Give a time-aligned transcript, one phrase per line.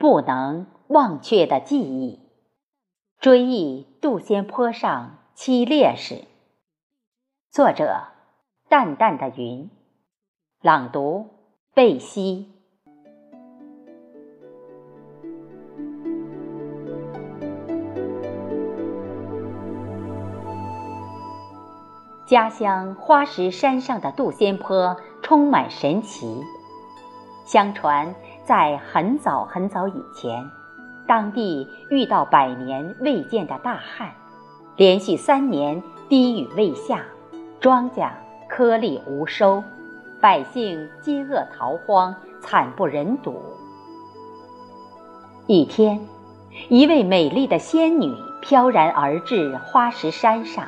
[0.00, 2.20] 不能忘却的记忆，
[3.18, 6.24] 追忆杜仙坡上七烈士。
[7.50, 8.04] 作者：
[8.70, 9.68] 淡淡的云。
[10.62, 11.28] 朗读：
[11.74, 12.50] 贝西。
[22.26, 26.42] 家乡花石山上的杜仙坡充满神奇。
[27.44, 28.14] 相传，
[28.50, 30.50] 在很早很早以前，
[31.06, 34.10] 当地遇到百年未见的大旱，
[34.74, 37.04] 连续三年滴雨未下，
[37.60, 38.10] 庄稼
[38.48, 39.62] 颗粒无收，
[40.20, 43.40] 百姓饥饿逃荒，惨不忍睹。
[45.46, 46.00] 一天，
[46.68, 50.66] 一位美丽的仙女飘然而至花石山上。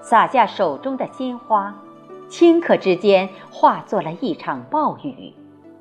[0.00, 1.74] 撒下手中的鲜花，
[2.30, 5.34] 顷刻之间化作了一场暴雨，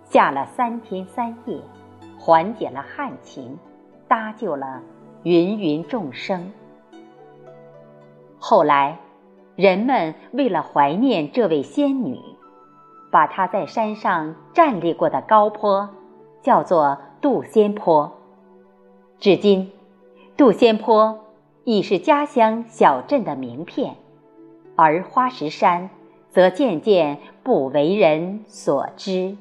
[0.09, 1.59] 下了三天三夜，
[2.17, 3.57] 缓解了旱情，
[4.07, 4.81] 搭救了
[5.23, 6.51] 芸芸众生。
[8.39, 8.99] 后来，
[9.55, 12.19] 人们为了怀念这位仙女，
[13.11, 15.89] 把她在山上站立过的高坡
[16.41, 18.11] 叫做杜仙坡。
[19.19, 19.71] 至今，
[20.37, 21.19] 杜仙坡
[21.65, 23.95] 已是家乡小镇的名片。
[24.75, 25.89] 而花石山，
[26.29, 29.35] 则渐渐不为人所知。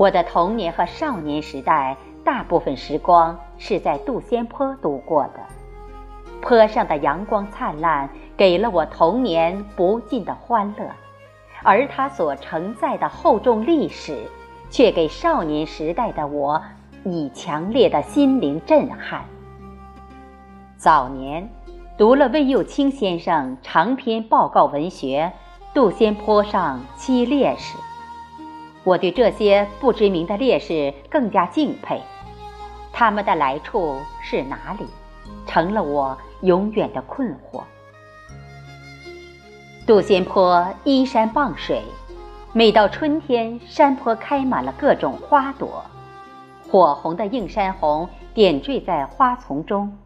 [0.00, 5.32] 我的童年和少年时代，大部分时光是在杜仙坡度过的。
[6.40, 10.86] 坡上的阳光灿烂，给了我童年不尽的欢乐；
[11.62, 14.24] 而它所承载的厚重历史，
[14.70, 16.62] 却给少年时代的我
[17.04, 19.22] 以强烈的心灵震撼。
[20.78, 21.46] 早年
[21.98, 25.30] 读了魏又清先生长篇报告文学
[25.74, 27.76] 《杜仙坡上七烈士》，
[28.84, 32.00] 我对这些不知名的烈士更加敬佩。
[32.92, 34.86] 他们的来处是哪里，
[35.46, 37.62] 成了我永远的困惑。
[39.86, 41.82] 杜仙坡依山傍水，
[42.52, 45.84] 每到春天，山坡开满了各种花朵，
[46.70, 49.96] 火红的映山红点缀在花丛中。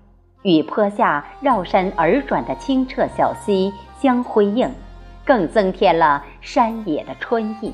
[0.43, 4.71] 与坡下绕山而转的清澈小溪相辉映，
[5.25, 7.73] 更增添了山野的春意。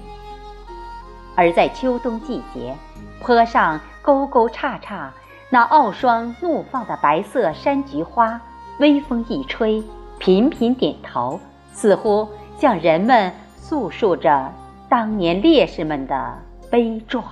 [1.40, 2.76] 而在秋冬季节，
[3.18, 5.10] 坡上沟沟叉叉
[5.48, 8.38] 那傲霜怒放的白色山菊花，
[8.78, 9.82] 微风一吹，
[10.18, 11.40] 频频点头，
[11.72, 12.28] 似乎
[12.58, 14.52] 向人们诉说着
[14.90, 16.36] 当年烈士们的
[16.70, 17.24] 悲壮。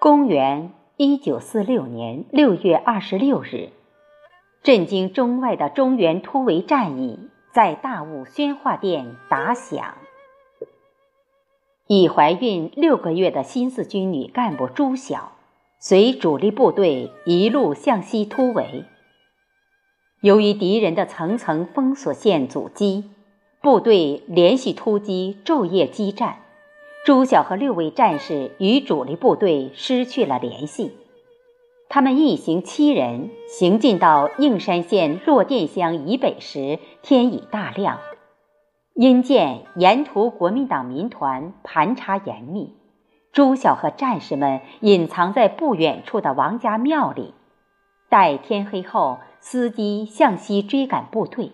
[0.00, 0.72] 公元。
[0.96, 3.70] 一九四六年六月二十六日，
[4.62, 9.94] 震惊中外的中原突围战役在大悟宣化店打响。
[11.86, 15.32] 已怀孕六个月的新四军女干部朱晓，
[15.78, 18.86] 随主力部队一路向西突围。
[20.22, 23.10] 由于敌人的层层封锁线阻击，
[23.60, 26.38] 部队连续突击，昼夜激战。
[27.04, 30.92] 朱晓和六位战士与主力部队失去了联系，
[31.90, 38.00] 他们一行七人行进到应山县洛店乡以北时，天已大亮。
[38.94, 42.76] 因见沿途国民党民团盘查严密，
[43.32, 47.34] 朱晓和战士们隐藏在不远处的王家庙里，
[48.08, 51.50] 待天黑后，伺机向西追赶部队。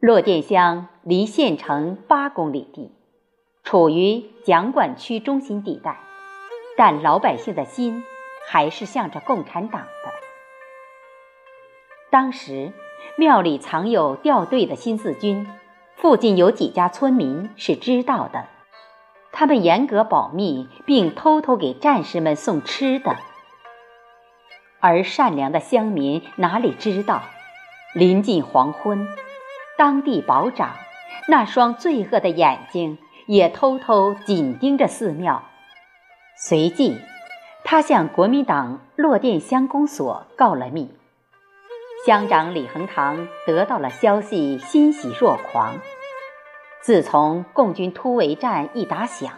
[0.00, 2.90] 洛店乡离县城八公里地。
[3.62, 6.00] 处于蒋管区中心地带，
[6.76, 8.02] 但老百姓的心
[8.48, 10.10] 还是向着共产党的。
[12.10, 12.72] 当时
[13.16, 15.46] 庙里藏有掉队的新四军，
[16.00, 18.46] 附近有几家村民是知道的，
[19.32, 23.16] 他们严格保密，并偷偷给战士们送吃的。
[24.80, 27.22] 而善良的乡民哪里知道，
[27.92, 29.06] 临近黄昏，
[29.76, 30.70] 当地保长
[31.28, 32.98] 那双罪恶的眼睛。
[33.26, 35.44] 也偷偷紧盯着寺庙。
[36.36, 36.98] 随即，
[37.62, 40.92] 他向国民党洛店乡公所告了密。
[42.06, 45.78] 乡长李恒堂得到了消息，欣喜若狂。
[46.80, 49.34] 自从共军突围战一打响，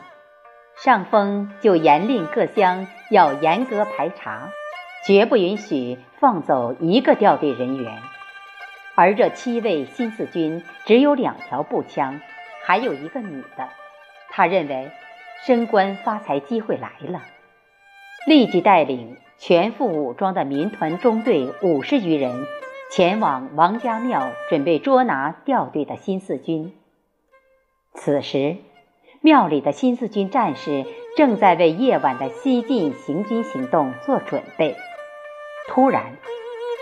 [0.77, 4.49] 上峰就严令各乡要严格排查，
[5.05, 8.01] 绝不允许放走一个掉队人员。
[8.95, 12.21] 而这七位新四军只有两条步枪，
[12.63, 13.69] 还有一个女的。
[14.31, 14.93] 他认为
[15.45, 17.23] 升官发财机会来了，
[18.29, 22.47] 立即带领全副武装的民团中队五十余人
[22.93, 26.73] 前往王家庙，准备捉拿掉队的新四军。
[27.93, 28.59] 此时，
[29.21, 30.87] 庙里的新四军战士
[31.17, 34.77] 正在为夜晚的西进行军行动做准备。
[35.67, 36.13] 突然，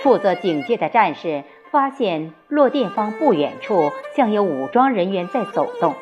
[0.03, 5.95] 负责警戒的战士发现落殿方不远处像有武装人员在走动，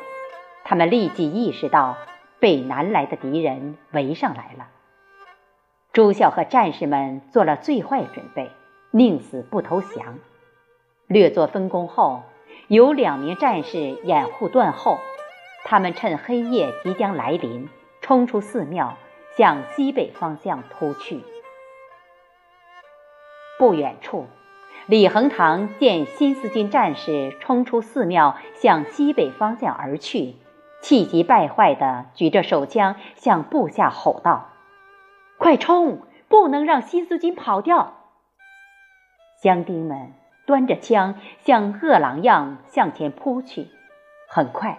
[0.65, 1.95] 他们立即意识到
[2.41, 4.67] 被南来的敌人围上来了。
[5.91, 8.51] 朱孝和战士们做了最坏准备，
[8.91, 10.19] 宁死不投降。
[11.07, 12.21] 略作分工后，
[12.67, 14.99] 有两名战士掩护断后。
[15.65, 17.67] 他们趁黑夜即将来临，
[18.01, 18.97] 冲出寺庙，
[19.35, 21.21] 向西北方向突去。
[23.57, 24.27] 不远处，
[24.85, 30.35] 李恒堂见新四军战士冲出寺庙，向西北方向而去，
[30.81, 34.48] 气急败坏地举着手枪向部下吼道
[35.39, 36.03] ：“快冲！
[36.27, 37.95] 不能让新四军跑掉！”
[39.41, 40.13] 乡丁们
[40.45, 43.67] 端着枪，像饿狼样向前扑去，
[44.27, 44.77] 很快。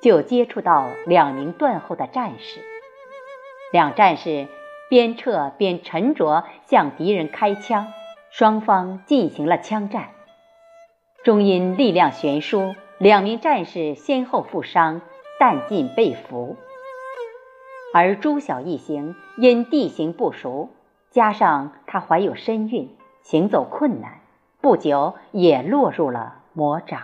[0.00, 2.64] 就接触到两名断后的战士，
[3.70, 4.48] 两战士
[4.88, 7.92] 边撤边沉着向敌人开枪，
[8.30, 10.08] 双方进行了枪战。
[11.22, 15.02] 终因力量悬殊，两名战士先后负伤，
[15.38, 16.56] 弹尽被俘。
[17.92, 20.70] 而朱晓一行因地形不熟，
[21.10, 24.20] 加上他怀有身孕，行走困难，
[24.60, 27.02] 不久也落入了魔掌。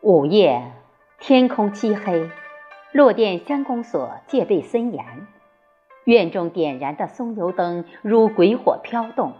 [0.00, 0.72] 午夜，
[1.20, 2.28] 天空漆黑，
[2.90, 5.28] 落殿乡公所戒备森严。
[6.04, 9.34] 院中点燃的松油灯如鬼火飘动，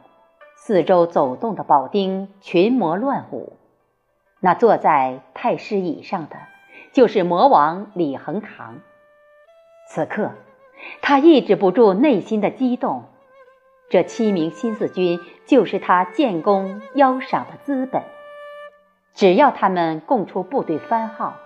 [0.55, 3.59] 四周走动的保丁群魔乱舞。
[4.39, 6.37] 那坐在太师椅上的，
[6.93, 8.81] 就是魔王李恒堂。
[9.89, 10.33] 此刻，
[11.00, 13.05] 他抑制不住内心的激动。
[13.91, 18.03] 这七名新四军，就是他建功邀赏的资本。
[19.15, 21.37] 只要他们供出部队番号、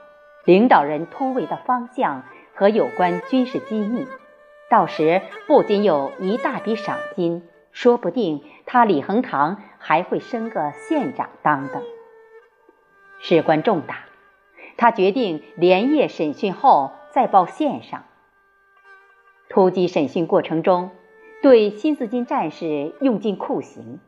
[0.45, 2.23] 领导人突围的方向
[2.55, 4.07] 和有关军事机密，
[4.71, 11.83] 到时不仅有一大笔赏金，说不定他李恒堂还会升个县长当的。
[13.19, 14.05] 事关重大，
[14.77, 18.05] 他决定连夜审讯后再报县上。
[19.49, 20.91] 突击审讯过程中，
[21.43, 24.01] 对新四军战士用尽酷刑。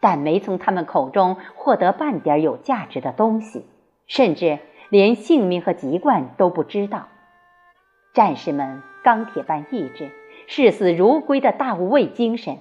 [0.00, 3.64] 但没从他们口中获得半点有价值的东西，
[4.08, 4.58] 甚至
[4.88, 7.06] 连姓名和籍贯都不知道。
[8.12, 10.10] 战士们钢铁般意志、
[10.48, 12.58] 视死如归的大无畏精神，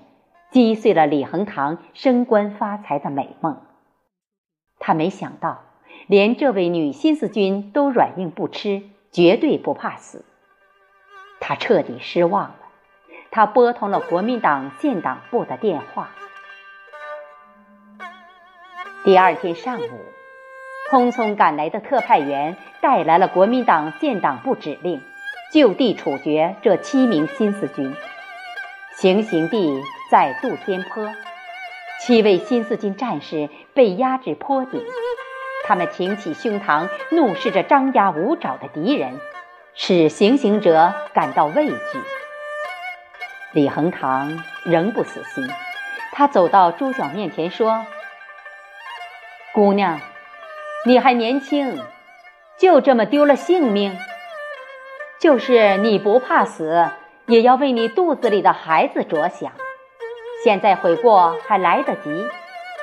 [0.51, 3.59] 击碎了李恒堂升官发财的美梦。
[4.77, 5.61] 他没想到，
[6.11, 8.81] 连这位女新四军都软硬不吃，
[9.13, 10.25] 绝对不怕死。
[11.39, 12.55] 他彻底失望了。
[13.31, 16.09] 他拨通了国民党建党部的电话。
[19.05, 19.89] 第二天上午，
[20.91, 25.01] 匆匆赶来的特派员带来了国民党建党部指令，
[25.53, 27.95] 就地处决这七名新四军。
[28.97, 29.81] 行刑地
[30.11, 31.07] 在杜仙坡，
[32.01, 34.83] 七位新四军战士被压至坡顶，
[35.63, 39.19] 他们挺起胸膛，怒视着张牙舞爪的敌人，
[39.73, 41.77] 使行刑者感到畏惧。
[43.53, 45.49] 李恒堂仍不死心，
[46.11, 47.85] 他走到朱晓面前说。
[49.53, 49.99] 姑娘，
[50.85, 51.77] 你还年轻，
[52.57, 53.97] 就这么丢了性命？
[55.19, 56.89] 就是你不怕死，
[57.27, 59.51] 也要为你肚子里的孩子着想。
[60.43, 62.27] 现在悔过还来得及，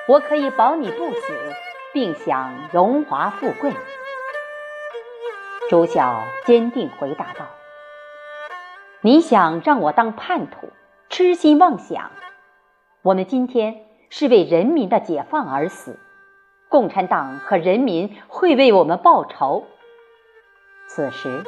[0.07, 1.55] 我可以保你不死，
[1.99, 3.73] 并享荣华富贵。
[5.69, 7.47] 朱晓坚定回答道
[9.02, 10.71] ：“你想让我当叛徒，
[11.09, 12.12] 痴心妄想。
[13.02, 15.99] 我们今天是为人民的解放而死。”
[16.71, 19.67] 共产党和人民会为我们报仇。
[20.87, 21.43] 此时，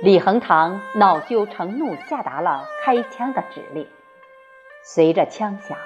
[0.00, 3.86] 李恒堂恼羞成怒，下达了开枪的指令。
[4.82, 5.76] 随着枪响，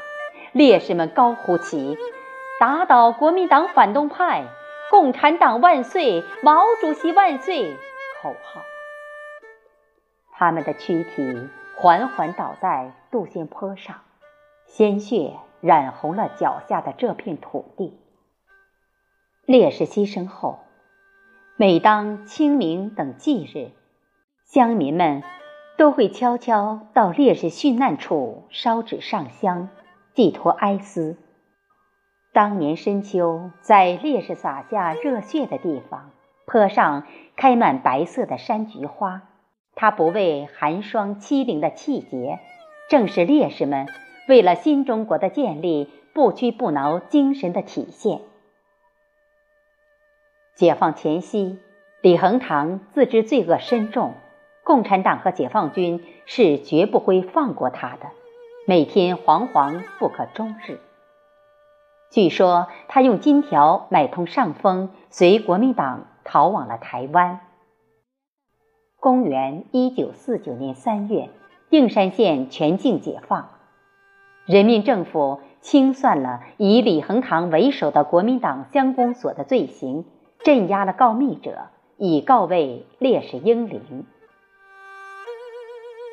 [0.52, 1.98] 烈士们高呼起
[2.62, 4.44] “打倒国民党反动派，
[4.88, 7.76] 共产党万岁，毛主席万岁”
[8.22, 8.62] 口号。
[10.30, 14.02] 他们的躯体缓缓倒在杜仙坡上，
[14.64, 17.98] 鲜血染红了脚下的这片土地。
[19.44, 20.60] 烈士牺牲后，
[21.56, 23.72] 每当清明等忌日，
[24.44, 25.24] 乡民们
[25.76, 29.68] 都会悄悄到烈士殉难处烧纸上香，
[30.14, 31.16] 寄托哀思。
[32.34, 36.12] 当年深秋，在烈士洒下热血的地方，
[36.46, 39.20] 坡上开满白色的山菊花，
[39.74, 42.38] 它不畏寒霜凄凌的气节，
[42.88, 43.86] 正是烈士们
[44.28, 48.20] 为了新中国的建立不屈不挠精神的体现。
[50.54, 51.58] 解放前夕，
[52.00, 54.14] 李恒堂自知罪恶深重，
[54.64, 58.06] 共产党和解放军是绝不会放过他的，
[58.66, 60.78] 每天惶惶不可终日。
[62.12, 67.40] 据说他用金条买通上峰，随国民党逃往了台湾。
[69.00, 71.30] 公元一九四九年三月，
[71.70, 73.48] 定山县全境解放，
[74.44, 80.04] 人民政府清算了以李恒堂为首的国民党乡公所的罪行，
[80.44, 84.04] 镇压了告密者，以告慰烈士英灵。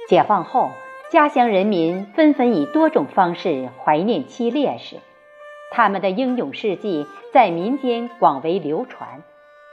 [0.08, 0.70] 解放后，
[1.12, 4.96] 家乡人民纷纷以多种方式怀念七烈士。
[5.72, 9.22] 他们的英勇事迹在民间广为流传，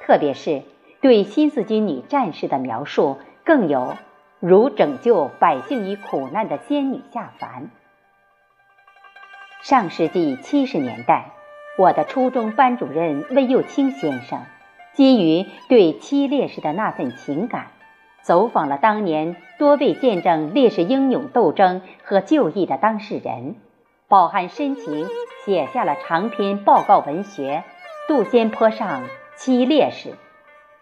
[0.05, 0.63] 特别是
[1.01, 3.97] 对新四军女战士的描述，更有
[4.39, 7.71] 如拯救百姓于苦难的仙女下凡。
[9.63, 11.33] 上世纪七十年代，
[11.79, 14.43] 我的初中班主任魏幼清先生，
[14.93, 17.69] 基于对七烈士的那份情感，
[18.23, 23.57] 走访了当年多位见证烈士英勇斗争和就义的当事人。
[24.09, 25.09] 饱含深情，
[25.45, 27.65] 写下了长篇报告文学
[28.09, 29.03] 《杜仙坡上
[29.35, 30.11] 七烈士》，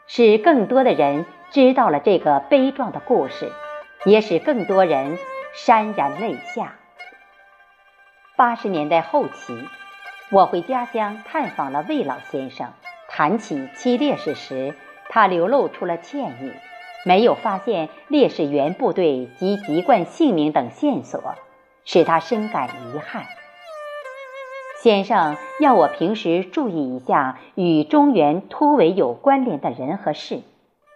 [0.07, 3.51] 使更多的人知道了这个悲壮的故事，
[4.05, 5.17] 也使更多人
[5.57, 6.75] 潸然泪下。
[8.37, 9.59] 八十年代后期，
[10.31, 12.75] 我回家乡探访了魏老先生，
[13.09, 14.75] 谈起七烈士时，
[15.09, 16.53] 他流露出了歉意，
[17.07, 21.35] 没有发现烈士原部队及籍贯、姓名等线索。
[21.85, 23.25] 使他深感遗憾。
[24.83, 30.43] 先生要我平时注意一下与中原突围有关联的人和事，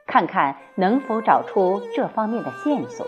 [0.07, 3.07] 看看能否找出这方面的线索。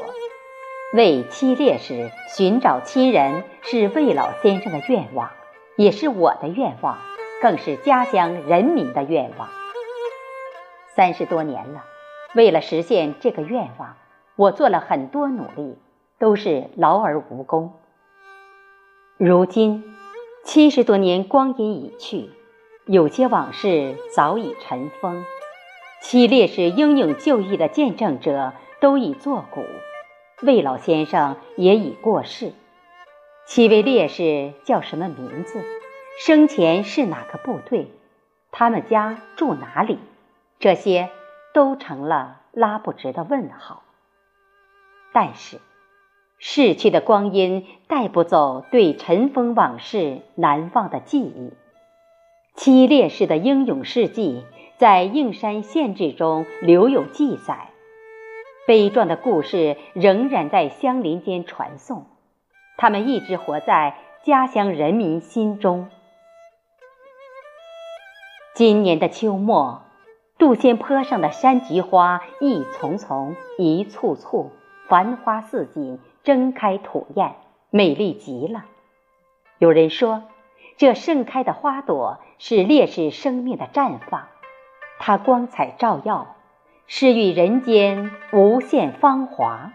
[0.93, 5.31] 为七烈士寻找亲人是魏老先生的愿望，
[5.77, 6.99] 也是我的愿望，
[7.43, 9.49] 更是家乡人民的愿望。
[10.97, 11.85] 三十多年了，
[12.35, 13.97] 为了实现这个愿望，
[14.35, 15.79] 我做了很多努力。
[16.21, 17.73] 都是劳而无功。
[19.17, 19.97] 如今
[20.45, 22.29] 七十多年光阴已去，
[22.85, 25.25] 有些往事早已尘封。
[26.03, 29.65] 七烈士英勇就义的见证者都已作古，
[30.43, 32.53] 魏老先生也已过世。
[33.47, 35.65] 七位烈士叫什么名字？
[36.19, 37.91] 生前是哪个部队？
[38.53, 39.99] 他们家住哪里？
[40.59, 41.09] 这些
[41.55, 43.83] 都成了拉不直的问号。
[45.15, 45.59] 但是。
[46.43, 51.53] 逝去的光阴带不走对尘封往事难忘的记忆，
[52.57, 54.43] 七烈士的英勇事迹
[54.79, 57.69] 在应山县志中留有记载，
[58.67, 62.07] 悲壮的故事仍然在乡邻间传颂，
[62.79, 65.91] 他们一直活在家乡人民心中。
[68.55, 69.83] 今年的秋末，
[70.39, 74.51] 杜仙坡上的山菊花一丛丛，一簇簇，
[74.89, 75.99] 繁花似锦。
[76.23, 77.37] 睁开吐艳，
[77.71, 78.65] 美丽极了。
[79.59, 80.25] 有人说，
[80.77, 84.29] 这盛开的花朵是烈士生命的绽放，
[84.99, 86.37] 它光彩照耀，
[86.87, 89.73] 是与人间无限芳华。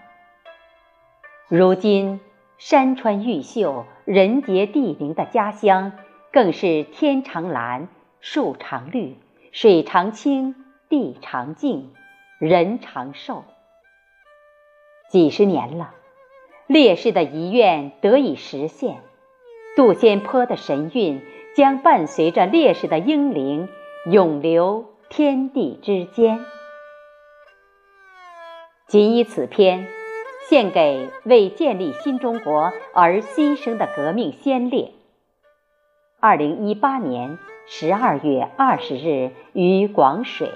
[1.47, 2.19] 如今
[2.57, 5.91] 山川毓秀、人杰地灵的家乡，
[6.31, 7.87] 更是天长蓝、
[8.19, 9.17] 树长绿、
[9.51, 10.55] 水长清、
[10.89, 11.93] 地长静、
[12.39, 13.43] 人长寿。
[15.09, 15.93] 几十年了。
[16.67, 18.97] 烈士的遗愿得以实现，
[19.75, 21.21] 杜仙坡的神韵
[21.55, 23.69] 将伴随着烈士的英灵
[24.11, 26.43] 永留天地之间。
[28.87, 29.87] 仅以此篇，
[30.49, 34.91] 献给为建立新中国而牺牲的革命先烈。
[36.19, 40.49] 二零一八年十二月二十日于广水。